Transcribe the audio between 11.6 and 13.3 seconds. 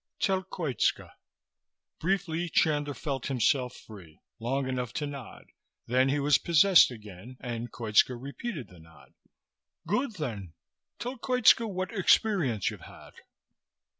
what experience you've had."